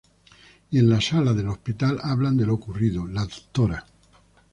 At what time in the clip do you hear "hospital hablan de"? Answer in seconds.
1.49-2.47